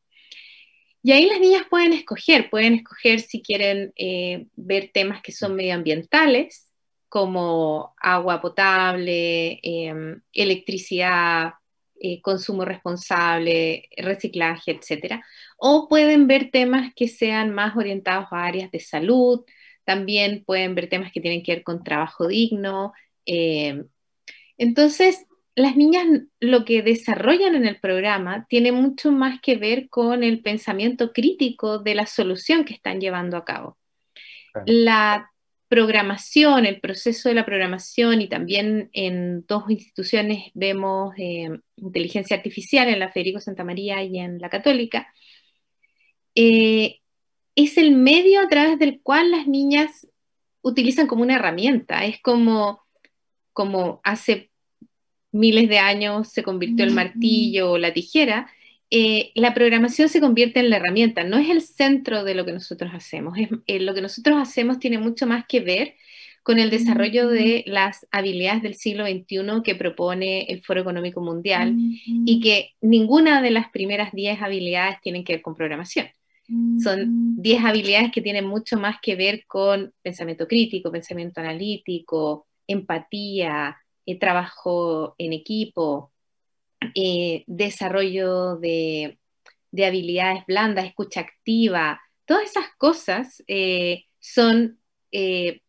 [1.03, 5.55] Y ahí las niñas pueden escoger, pueden escoger si quieren eh, ver temas que son
[5.55, 6.72] medioambientales,
[7.13, 11.54] como agua potable, em, electricidad,
[11.99, 15.21] eh, consumo responsable, reciclaje, etc.
[15.58, 19.45] O pueden ver temas que sean más orientados a áreas de salud,
[19.86, 22.93] también pueden ver temas que tienen que ver con trabajo digno.
[23.28, 23.88] Em,
[24.58, 26.08] entonces, las niñas
[26.39, 31.78] lo que desarrollan en el programa tiene mucho más que ver con el pensamiento crítico
[31.78, 33.78] de la solución que están llevando a cabo.
[34.65, 35.33] La
[35.73, 42.89] programación, el proceso de la programación y también en dos instituciones vemos eh, inteligencia artificial
[42.89, 45.12] en la Federico Santa María y en la Católica,
[46.36, 46.99] eh,
[47.55, 50.07] es el medio a través del cual las niñas
[50.62, 52.05] utilizan como una herramienta.
[52.05, 52.83] Es como,
[53.51, 54.51] como hace
[55.31, 58.47] miles de años se convirtió el martillo o la tijera,
[58.95, 62.51] eh, la programación se convierte en la herramienta, no es el centro de lo que
[62.51, 63.36] nosotros hacemos.
[63.65, 65.95] Eh, lo que nosotros hacemos tiene mucho más que ver
[66.43, 71.75] con el desarrollo de las habilidades del siglo XXI que propone el Foro Económico Mundial
[72.06, 76.08] y que ninguna de las primeras 10 habilidades tienen que ver con programación.
[76.84, 83.75] Son 10 habilidades que tienen mucho más que ver con pensamiento crítico, pensamiento analítico, empatía,
[84.06, 86.12] eh, trabajo en equipo,
[86.96, 89.17] eh, desarrollo de,
[89.74, 94.80] habilidades blandas, escucha activa, todas esas cosas eh, son
[95.12, 95.62] eh,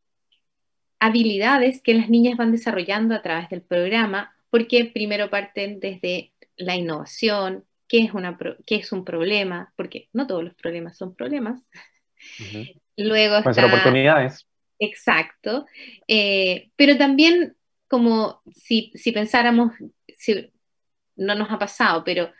[0.98, 6.76] habilidades que las niñas van desarrollando a través del programa, porque primero parten desde la
[6.76, 11.62] innovación, qué es, una, qué es un problema, porque no todos los problemas son problemas.
[12.96, 14.46] Luego están oportunidades.
[14.78, 15.66] Exacto.
[16.76, 17.56] pero también
[17.88, 19.72] como si, si pensáramos,
[20.18, 20.50] si
[21.16, 22.30] no nos ha pasado, pero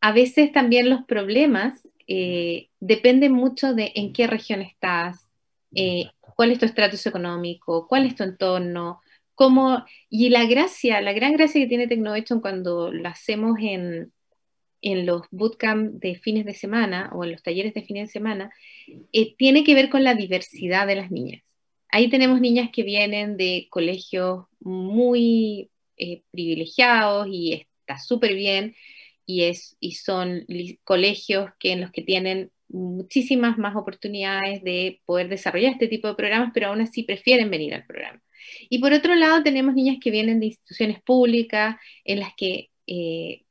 [0.00, 5.28] a veces también los problemas eh, dependen mucho de en qué región estás,
[5.74, 9.00] eh, cuál es tu estatus económico, cuál es tu entorno,
[9.34, 14.12] cómo, y la gracia, la gran gracia que tiene Tecnovation cuando lo hacemos en,
[14.82, 18.50] en los bootcamp de fines de semana o en los talleres de fines de semana,
[19.12, 21.42] eh, tiene que ver con la diversidad de las niñas.
[21.90, 28.74] Ahí tenemos niñas que vienen de colegios muy eh, privilegiados y está súper bien,
[29.26, 30.46] y, es, y son
[30.84, 36.14] colegios que, en los que tienen muchísimas más oportunidades de poder desarrollar este tipo de
[36.14, 38.22] programas, pero aún así prefieren venir al programa.
[38.70, 43.42] Y por otro lado, tenemos niñas que vienen de instituciones públicas en las que eh,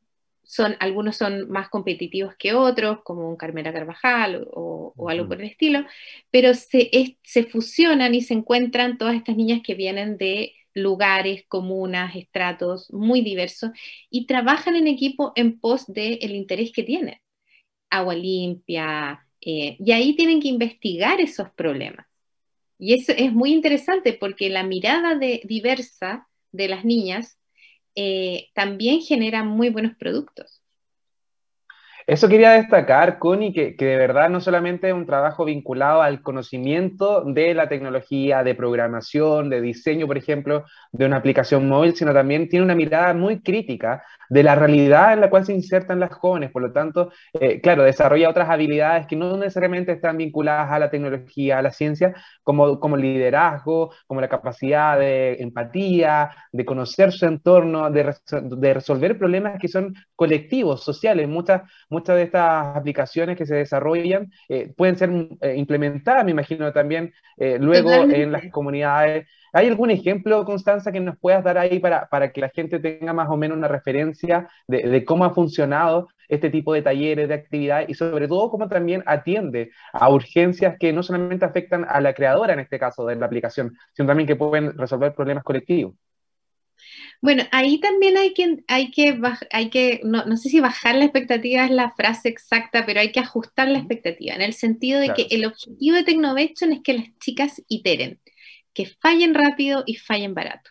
[0.44, 5.50] son, algunos son más competitivos que otros, como un Carmela Carvajal o, algo por el
[5.50, 5.86] estilo,
[6.32, 6.90] pero se,
[7.24, 13.22] se fusionan y se encuentran todas estas niñas que vienen de lugares, comunas, estratos muy
[13.22, 13.72] diversos
[14.10, 17.20] y trabajan en equipo en pos del el interés que tienen.
[17.90, 22.06] Agua limpia, eh, y ahí tienen que investigar esos problemas.
[22.80, 27.40] Y eso es muy interesante porque la mirada de, diversa de las niñas
[27.96, 30.62] eh, también genera muy buenos productos.
[32.08, 37.26] Eso quería destacar, Connie, que, de verdad no solamente es un trabajo vinculado al conocimiento
[37.26, 42.48] de la tecnología, de programación, de diseño, por ejemplo, de una aplicación móvil, sino también
[42.48, 46.52] tiene una mirada muy crítica de la realidad en la cual se insertan las jóvenes.
[46.52, 50.90] Por lo tanto, eh, claro, desarrolla otras habilidades que no necesariamente están vinculadas a la
[50.90, 57.26] tecnología, a la ciencia, como, como liderazgo, como la capacidad de empatía, de conocer su
[57.26, 61.28] entorno, de, de resolver problemas que son colectivos, sociales.
[61.28, 65.10] Muchas muchas de estas aplicaciones que se desarrollan eh, pueden ser
[65.42, 69.28] eh, implementadas, me imagino, también eh, luego en las comunidades.
[69.54, 73.14] ¿Hay algún ejemplo, Constanza, que nos puedas dar ahí para, para que la gente tenga
[73.14, 77.34] más o menos una referencia de, de, cómo ha funcionado este tipo de talleres, de
[77.34, 82.14] actividades y sobre todo cómo también atiende a urgencias que no solamente afectan a la
[82.14, 85.94] creadora, en este caso, de la aplicación, sino también que pueden resolver problemas colectivos?
[87.22, 89.20] Bueno, ahí también hay que, hay que,
[89.52, 93.12] hay que no, no, sé si bajar la expectativa es la frase exacta, pero hay
[93.12, 96.94] que ajustar la expectativa, en el sentido de que el objetivo de Technovation es que
[96.94, 98.20] las chicas iteren,
[98.74, 100.70] que fallen rápido y fallen barato,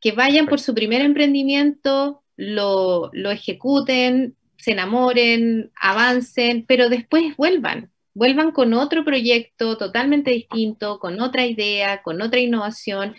[0.00, 7.92] que vayan por su primer emprendimiento, lo, lo ejecuten, se enamoren, avancen, pero después vuelvan,
[8.14, 13.14] vuelvan con otro proyecto totalmente distinto, con otra idea, con otra innovación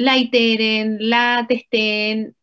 [0.00, 2.34] la iteren, la testen,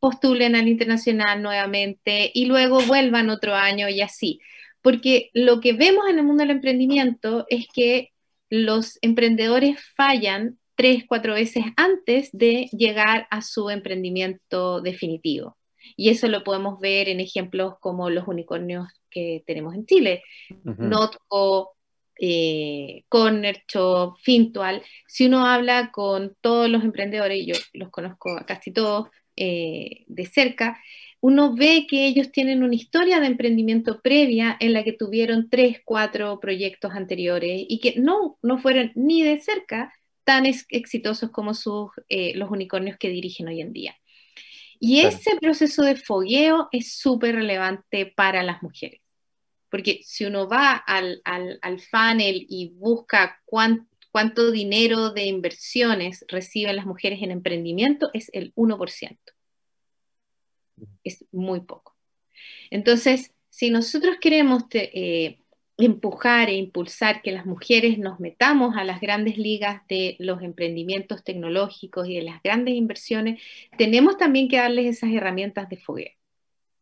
[0.00, 4.40] postulen al internacional nuevamente y luego vuelvan otro año y así.
[4.82, 8.10] Porque lo que vemos en el mundo del emprendimiento es que
[8.50, 15.56] los emprendedores fallan tres, cuatro veces antes de llegar a su emprendimiento definitivo.
[15.96, 20.22] Y eso lo podemos ver en ejemplos como los unicornios que tenemos en Chile.
[20.64, 21.76] Notco,
[22.18, 28.36] eh, Corner Shop, Fintual, si uno habla con todos los emprendedores, y yo los conozco
[28.36, 30.78] a casi todos eh, de cerca,
[31.20, 35.80] uno ve que ellos tienen una historia de emprendimiento previa en la que tuvieron tres,
[35.84, 39.92] cuatro proyectos anteriores y que no, no fueron ni de cerca
[40.24, 43.96] tan exitosos como sus, eh, los unicornios que dirigen hoy en día.
[44.80, 49.00] Y ese proceso de fogueo es súper relevante para las mujeres.
[49.70, 56.86] Porque si uno va al, al, funnel y busca cuánto dinero de inversiones reciben las
[56.86, 59.18] mujeres en emprendimiento, es el 1%.
[61.04, 61.96] Es muy poco.
[62.70, 65.40] Entonces, si nosotros queremos eh,
[65.78, 71.22] empujar e impulsar que las mujeres nos metamos a las grandes ligas de los emprendimientos
[71.22, 73.40] tecnológicos y de las grandes inversiones,
[73.76, 76.12] tenemos también que darles esas herramientas de fogueo.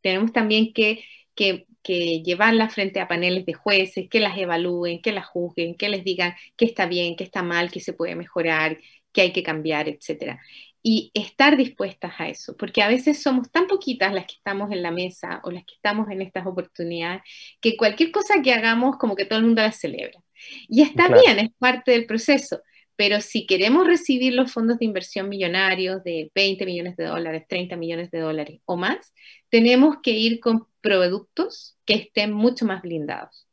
[0.01, 5.13] Tenemos también que, que que llevarlas frente a paneles de jueces, que las evalúen, que
[5.13, 8.79] las juzguen, que les digan qué está bien, qué está mal, qué se puede mejorar,
[9.13, 10.37] qué hay que cambiar, etc.
[10.83, 14.83] Y estar dispuestas a eso, porque a veces somos tan poquitas las que estamos en
[14.83, 17.23] la mesa o las que estamos en estas oportunidades,
[17.61, 20.21] que cualquier cosa que hagamos como que todo el mundo la celebra.
[20.69, 22.63] Y está bien, es parte del proceso,
[22.97, 27.77] pero si queremos recibir los fondos de inversión millonarios de 20 millones de dólares, 30
[27.77, 29.13] millones de dólares o más,
[29.51, 33.47] tenemos que ir con productos que estén mucho más blindados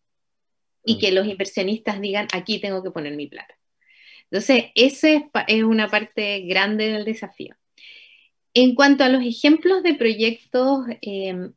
[0.83, 0.99] y mm.
[0.99, 3.55] que los inversionistas digan, aquí tengo que poner mi plata.
[4.33, 5.09] Entonces, esa
[5.47, 7.55] es, una parte grande del desafío.
[8.53, 11.53] En cuanto a los ejemplos de proyectos, em,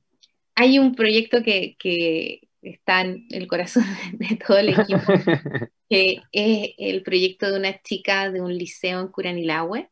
[0.54, 5.00] hay un proyecto que, está en el corazón de todo el equipo,
[5.88, 9.90] que es el proyecto de una chica de un liceo en Curanilahue,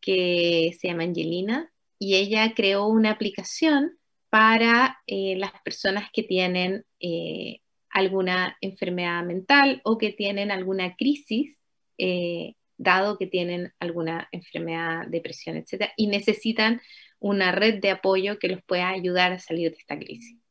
[0.00, 6.84] que se llama Angelina, y ella creó una aplicación para eh, las personas que tienen
[7.00, 11.56] eh, alguna enfermedad mental o que tienen alguna crisis,
[11.96, 15.90] eh, dado que tienen alguna enfermedad, depresión, etc.
[15.96, 16.82] Y necesitan
[17.20, 20.43] una red de apoyo que los pueda ayudar a salir de esta crisis.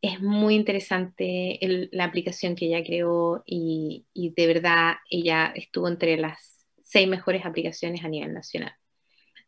[0.00, 1.58] Es muy interesante
[1.92, 8.04] la aplicación que ella creó y, de verdad ella estuvo entre las seis mejores aplicaciones
[8.04, 8.72] a nivel nacional.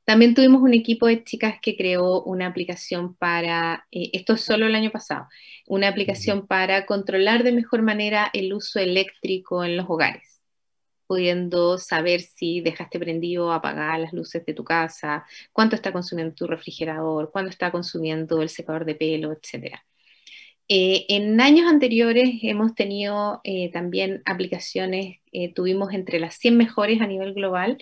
[0.05, 4.67] También tuvimos un equipo de chicas que creó una aplicación para, eh, esto es solo
[4.67, 5.29] el año pasado,
[5.69, 10.31] una aplicación para controlar de mejor manera el uso eléctrico en los hogares
[11.11, 16.37] pudiendo saber si dejaste prendido o apagadas las luces de tu casa, cuánto está consumiendo
[16.37, 19.75] tu refrigerador, cuánto está consumiendo el secador de pelo, etc.
[20.73, 27.01] Eh, en años anteriores hemos tenido eh, también aplicaciones, eh, tuvimos entre las 100 mejores
[27.01, 27.77] a nivel global,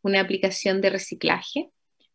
[0.00, 1.68] una aplicación de reciclaje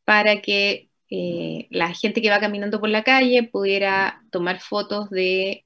[0.04, 5.64] para que eh, la gente que va caminando por la calle pudiera tomar fotos de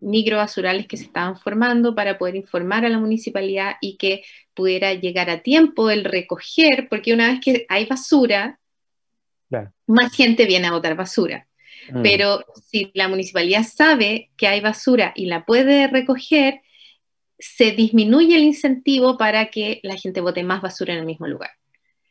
[0.00, 5.30] microbasurales que se estaban formando para poder informar a la municipalidad y que pudiera llegar
[5.30, 8.58] a tiempo el recoger, porque una vez que hay basura,
[9.86, 11.46] más gente viene a botar basura.
[11.92, 12.02] Mm.
[12.02, 16.60] Pero si la municipalidad sabe que hay basura y la puede recoger,
[17.38, 21.50] se disminuye el incentivo para que la gente bote más basura en el mismo lugar.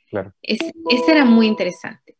[0.09, 0.33] Claro.
[0.41, 0.73] ese
[1.07, 2.17] era muy interesante.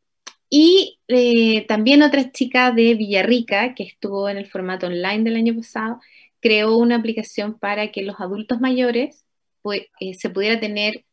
[0.50, 5.56] Y eh, también otra chica de Villarrica, que estuvo en el formato online del año
[5.56, 6.00] pasado,
[6.40, 9.26] creó una aplicación para que los adultos mayores
[9.62, 9.84] pues,
[10.18, 11.06] se pudiera tener,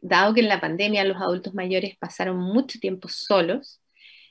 [0.00, 3.80] dado que en la pandemia los adultos mayores pasaron mucho tiempo solos,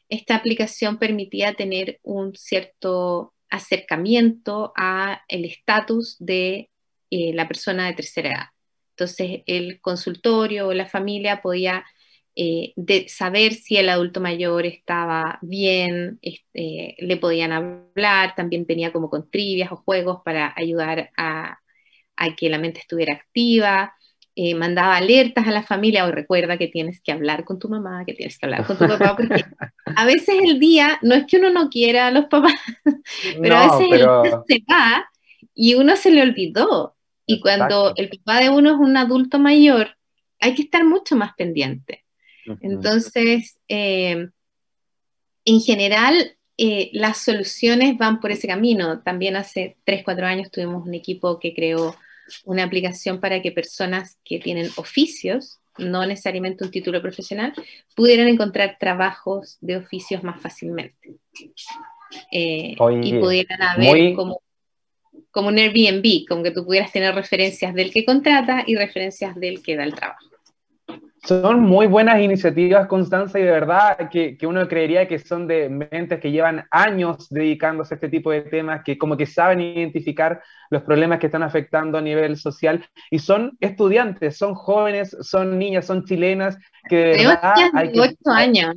[0.09, 6.69] esta aplicación permitía tener un cierto acercamiento a el estatus de
[7.09, 8.45] eh, la persona de tercera edad.
[8.91, 11.85] Entonces, el consultorio o la familia podía
[12.39, 18.93] eh, de saber si el adulto mayor estaba bien, este, le podían hablar, también venía
[18.93, 21.59] como con trivias o juegos para ayudar a,
[22.37, 23.95] que la mente estuviera activa,
[24.39, 28.05] eh, mandaba alertas a la familia o recuerda que tienes que hablar con tu mamá,
[28.05, 29.43] que tienes que hablar con tu papá, porque
[29.83, 32.53] a veces el día, no es que uno no quiera a los papás,
[33.41, 35.09] pero a veces el día se va
[35.55, 36.95] y uno se le olvidó.
[37.25, 39.97] Y cuando el papá de uno es un adulto mayor,
[40.39, 42.05] hay que estar mucho más pendiente.
[42.61, 44.29] Entonces, eh,
[45.45, 49.01] en general, eh, las soluciones van por ese camino.
[49.01, 51.95] También hace 3, 4 años tuvimos un equipo que creó
[52.45, 57.53] una aplicación para que personas que tienen oficios, no necesariamente un título profesional,
[57.95, 61.15] pudieran encontrar trabajos de oficios más fácilmente.
[62.31, 64.41] Eh, y pudieran haber como,
[65.31, 69.61] como un Airbnb, como que tú pudieras tener referencias del que contrata y referencias del
[69.61, 70.36] que da el trabajo.
[71.23, 75.67] Son muy buenas iniciativas, Constanza, y de verdad que, que, uno creería que son de
[75.67, 80.41] mentes que llevan años dedicándose a este tipo de temas, que como que saben identificar
[80.69, 85.85] los problemas que están afectando a nivel social, y son estudiantes, son jóvenes, son niñas,
[85.85, 86.57] son chilenas,
[86.87, 87.53] que de verdad...
[87.73, 88.75] Hay que, años.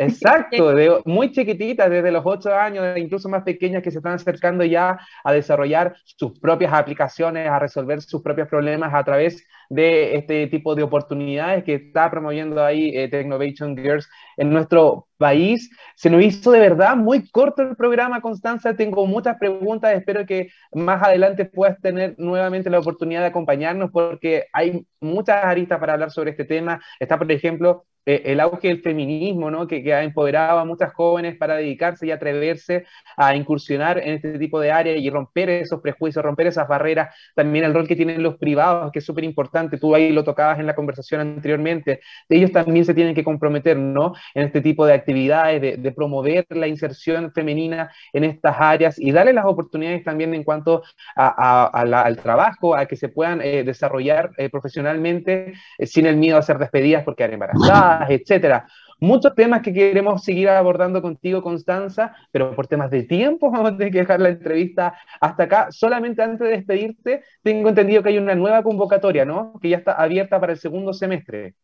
[0.00, 4.64] Exacto, de, muy chiquititas, desde los 8 años, incluso más pequeñas, que se están acercando
[4.64, 10.46] ya a desarrollar sus propias aplicaciones, a resolver sus propios problemas a través de este
[10.46, 15.70] tipo de oportunidades que está promoviendo ahí eh, Technovation Girls en nuestro país.
[15.94, 18.74] Se nos hizo de verdad muy corto el programa, Constanza.
[18.74, 19.94] Tengo muchas preguntas.
[19.94, 25.78] Espero que más adelante puedas tener nuevamente la oportunidad de acompañarnos porque hay muchas aristas
[25.78, 26.80] para hablar sobre este tema.
[26.98, 29.66] Está, por ejemplo, el auge del feminismo, ¿no?
[29.66, 32.84] Que, que, ha empoderado a muchas jóvenes para dedicarse y atreverse
[33.16, 37.14] a incursionar en este tipo de áreas y romper esos prejuicios, romper esas barreras.
[37.34, 39.78] También el rol que tienen los privados, que es súper importante.
[39.78, 42.00] Tú ahí lo tocabas en la conversación anteriormente.
[42.28, 44.14] Ellos también se tienen que comprometer, ¿no?
[44.34, 49.32] En este tipo de actividades, de, promover la inserción femenina en estas áreas y darle
[49.32, 50.82] las oportunidades también en cuanto
[51.16, 56.58] al trabajo, a que se puedan eh, desarrollar eh, profesionalmente sin el miedo a ser
[56.58, 58.66] despedidas porque han embarazadas etcétera.
[59.00, 63.76] Muchos temas que queremos seguir abordando contigo, Constanza, pero por temas de tiempo vamos a
[63.76, 65.68] tener que dejar la entrevista hasta acá.
[65.70, 69.58] Solamente antes de despedirte, tengo entendido que hay una nueva convocatoria, ¿no?
[69.60, 71.54] Que ya está abierta para el segundo semestre.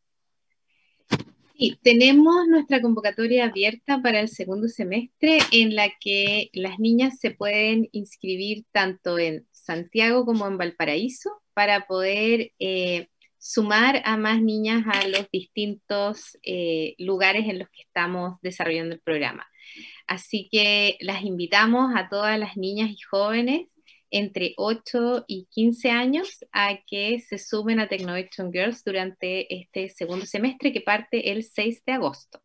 [1.58, 7.30] Sí, tenemos nuestra convocatoria abierta para el segundo semestre en la que las niñas se
[7.30, 13.08] pueden inscribir tanto en Santiago como en Valparaíso para poder eh,
[13.46, 19.00] sumar a más niñas a los distintos eh, lugares en los que estamos desarrollando el
[19.00, 19.46] programa.
[20.08, 23.68] Así que las invitamos a todas las niñas y jóvenes
[24.10, 30.26] entre 8 y 15 años a que se sumen a Technovation Girls durante este segundo
[30.26, 32.40] semestre que parte el 6 de agosto.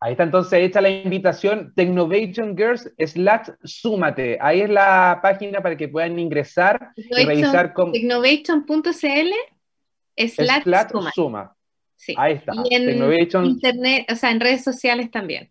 [0.00, 4.38] Ahí está entonces hecha la invitación, Technovation Girls slash Súmate.
[4.40, 7.92] Ahí es la página para que puedan ingresar y revisar cómo...
[7.92, 9.32] Technovation.cl
[10.28, 10.62] slash,
[11.14, 11.56] suma.
[11.96, 12.14] Sí.
[12.16, 12.52] Ahí está.
[12.70, 15.50] Y en internet, o sea, en redes sociales también.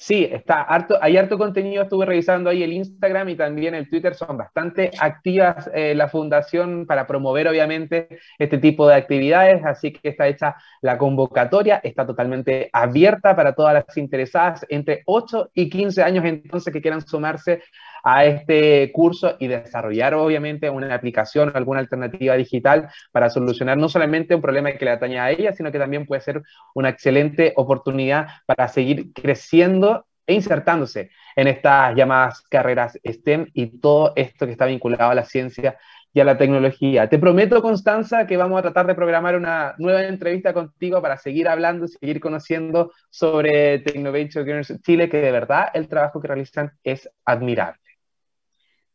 [0.00, 4.14] Sí, está harto, hay harto contenido, estuve revisando ahí el Instagram y también el Twitter,
[4.14, 8.06] son bastante activas eh, la fundación para promover obviamente
[8.38, 13.74] este tipo de actividades, así que está hecha la convocatoria, está totalmente abierta para todas
[13.74, 17.60] las interesadas entre 8 y 15 años entonces que quieran sumarse
[18.02, 23.88] a este curso y desarrollar obviamente una aplicación o alguna alternativa digital para solucionar no
[23.88, 26.42] solamente un problema que le atañe a ella, sino que también puede ser
[26.74, 34.12] una excelente oportunidad para seguir creciendo e insertándose en estas llamadas carreras STEM y todo
[34.14, 35.78] esto que está vinculado a la ciencia
[36.12, 37.08] y a la tecnología.
[37.08, 41.48] Te prometo, Constanza, que vamos a tratar de programar una nueva entrevista contigo para seguir
[41.48, 47.87] hablando seguir conociendo sobre Technovation Chile, que de verdad el trabajo que realizan es admirable.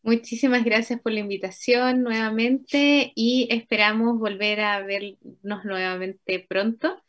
[0.03, 7.01] Muchísimas gracias por la invitación nuevamente y esperamos volver a vernos nuevamente pronto,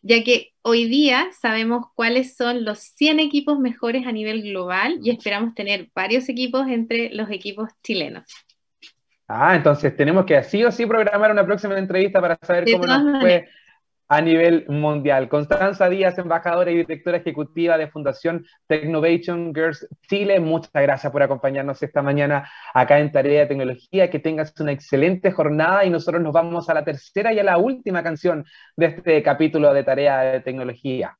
[0.00, 5.10] ya que hoy día sabemos cuáles son los 100 equipos mejores a nivel global y
[5.10, 8.24] esperamos tener varios equipos entre los equipos chilenos.
[9.26, 13.20] Ah, entonces tenemos que así o sí programar una próxima entrevista para saber cómo nos
[13.20, 13.46] fue
[14.08, 15.28] a nivel mundial.
[15.28, 21.82] Constanza Díaz, embajadora y directora ejecutiva de Fundación Technovation Girls Chile, muchas gracias por acompañarnos
[21.82, 24.10] esta mañana acá en Tarea de Tecnología.
[24.10, 27.58] Que tengas una excelente jornada y nosotros nos vamos a la tercera y a la
[27.58, 28.44] última canción
[28.76, 31.16] de este capítulo de Tarea de Tecnología.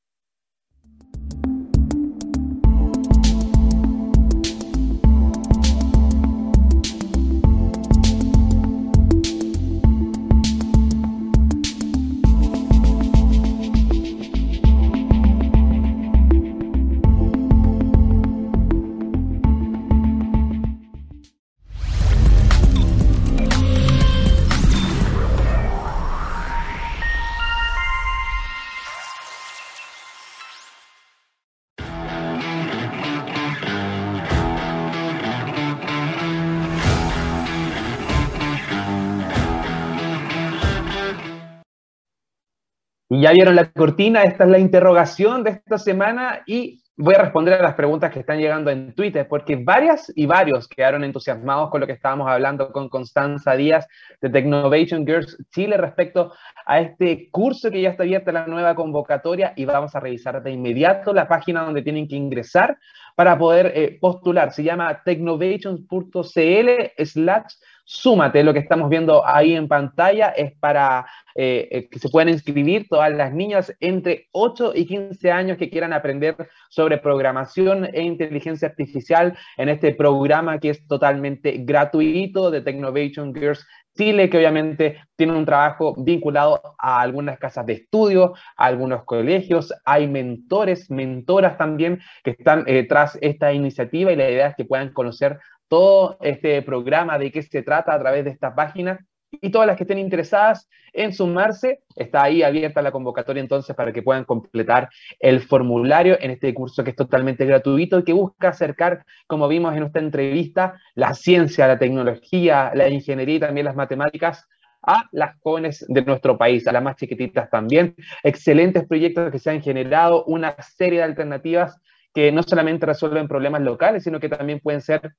[43.29, 47.53] Ya vieron la cortina, esta es la interrogación de esta semana y voy a responder
[47.53, 51.79] a las preguntas que están llegando en Twitter, porque varias y varios quedaron entusiasmados con
[51.79, 53.87] lo que estábamos hablando con Constanza Díaz
[54.19, 56.33] de Technovation Girls Chile respecto
[56.65, 60.51] a este curso que ya está abierta la nueva convocatoria y vamos a revisar de
[60.51, 62.79] inmediato la página donde tienen que ingresar
[63.15, 64.53] para poder eh, postular.
[64.53, 67.53] Se llama technovation.cl slash
[67.89, 68.43] súmate.
[68.43, 72.87] Lo que estamos viendo ahí en pantalla es para eh, eh, que se puedan inscribir
[72.87, 76.35] todas las niñas entre 8 y 15 años que quieran aprender
[76.69, 83.65] sobre programación e inteligencia artificial en este programa que es totalmente gratuito de Technovation Girls
[83.97, 89.73] Chile, que obviamente tiene un trabajo vinculado a algunas casas de estudio, a algunos colegios,
[89.83, 94.65] hay mentores, mentoras también que están eh, tras esta iniciativa y la idea es que
[94.65, 95.39] puedan conocer
[95.69, 98.99] todo este programa, de qué se trata a través de esta página
[99.31, 103.93] y todas las que estén interesadas en sumarse, está ahí abierta la convocatoria entonces para
[103.93, 104.89] que puedan completar
[105.19, 109.75] el formulario en este curso que es totalmente gratuito y que busca acercar, como vimos
[109.75, 114.47] en esta entrevista, la ciencia, la tecnología, la ingeniería y también las matemáticas
[114.81, 117.95] a las jóvenes de nuestro país, a las más chiquititas también.
[118.23, 121.79] Excelentes proyectos que se han generado, una serie de alternativas
[122.13, 125.13] que no solamente resuelven problemas locales, sino que también pueden ser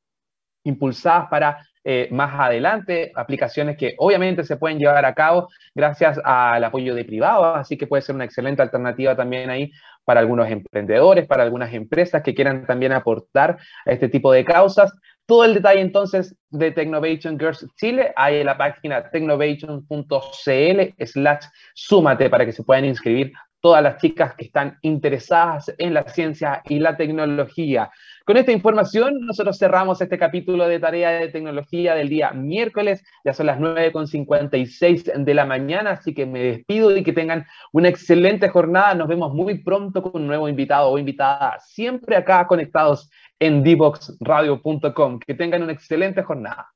[0.64, 6.62] impulsadas para eh, más adelante, aplicaciones que obviamente se pueden llevar a cabo gracias al
[6.62, 9.72] apoyo de privados, así que puede ser una excelente alternativa también ahí
[10.04, 14.92] para algunos emprendedores, para algunas empresas que quieran también aportar a este tipo de causas.
[15.24, 21.44] Todo el detalle entonces de Technovation Girls Chile, hay en la página technovation.cl slash
[21.74, 26.62] súmate para que se puedan inscribir todas las chicas que están interesadas en la ciencia
[26.68, 27.90] y la tecnología.
[28.24, 33.04] Con esta información, nosotros cerramos este capítulo de Tarea de Tecnología del día miércoles.
[33.24, 37.88] Ya son las 9.56 de la mañana, así que me despido y que tengan una
[37.88, 38.94] excelente jornada.
[38.94, 45.18] Nos vemos muy pronto con un nuevo invitado o invitada, siempre acá conectados en dboxradio.com.
[45.18, 46.68] Que tengan una excelente jornada.